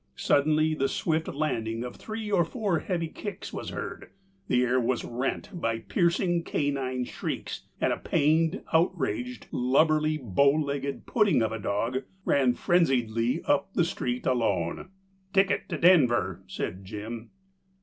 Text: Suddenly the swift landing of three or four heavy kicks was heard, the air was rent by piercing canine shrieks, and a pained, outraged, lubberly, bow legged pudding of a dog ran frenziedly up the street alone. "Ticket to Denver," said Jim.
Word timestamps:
Suddenly 0.17 0.73
the 0.73 0.87
swift 0.89 1.27
landing 1.27 1.83
of 1.83 1.95
three 1.95 2.31
or 2.31 2.43
four 2.43 2.79
heavy 2.79 3.07
kicks 3.07 3.53
was 3.53 3.69
heard, 3.69 4.09
the 4.47 4.63
air 4.63 4.79
was 4.79 5.05
rent 5.05 5.51
by 5.53 5.77
piercing 5.77 6.41
canine 6.41 7.05
shrieks, 7.05 7.67
and 7.79 7.93
a 7.93 7.97
pained, 7.97 8.63
outraged, 8.73 9.45
lubberly, 9.51 10.17
bow 10.17 10.53
legged 10.55 11.05
pudding 11.05 11.43
of 11.43 11.51
a 11.51 11.59
dog 11.59 12.01
ran 12.25 12.55
frenziedly 12.55 13.43
up 13.43 13.71
the 13.75 13.85
street 13.85 14.25
alone. 14.25 14.89
"Ticket 15.33 15.69
to 15.69 15.77
Denver," 15.77 16.41
said 16.47 16.83
Jim. 16.83 17.29